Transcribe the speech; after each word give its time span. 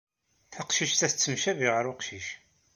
Taqcict-a 0.53 1.07
tettemcabi 1.11 1.67
ɣer 1.75 1.85
uqcic. 1.91 2.27